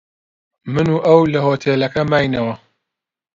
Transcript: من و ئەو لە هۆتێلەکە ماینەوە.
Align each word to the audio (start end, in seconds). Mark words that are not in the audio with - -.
من 0.73 0.87
و 0.95 0.97
ئەو 1.05 1.19
لە 1.33 1.39
هۆتێلەکە 1.47 2.01
ماینەوە. 2.11 2.53